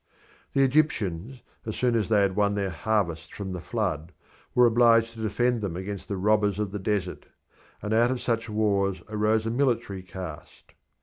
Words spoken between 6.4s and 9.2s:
of the desert, and out of such wars